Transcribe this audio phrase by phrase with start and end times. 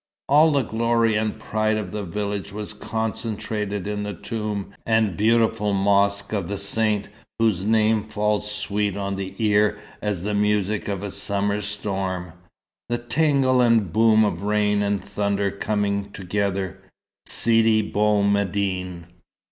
[0.27, 5.73] All the glory and pride of the village was concentrated in the tomb and beautiful
[5.73, 11.03] mosque of the saint whose name falls sweet on the ear as the music of
[11.03, 12.33] a summer storm,
[12.89, 16.79] the tinkle and boom of rain and thunder coming together:
[17.27, 19.05] Sidi Bou Medine.